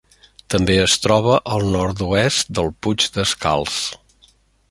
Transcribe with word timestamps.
També 0.53 0.77
es 0.83 0.95
troba 1.01 1.35
al 1.57 1.65
nord-oest 1.75 2.51
del 2.61 2.73
Puig 2.87 3.05
Descalç. 3.19 3.79